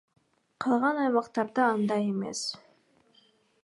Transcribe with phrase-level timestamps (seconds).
[0.65, 2.45] Калган аймактарда андай эмес.